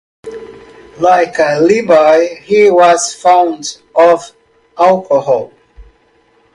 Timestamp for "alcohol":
4.75-5.51